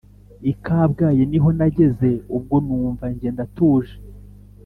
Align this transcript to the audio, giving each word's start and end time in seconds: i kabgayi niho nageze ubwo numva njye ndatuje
i 0.51 0.53
kabgayi 0.65 1.23
niho 1.31 1.49
nageze 1.57 2.09
ubwo 2.35 2.55
numva 2.65 3.05
njye 3.13 3.29
ndatuje 3.35 3.95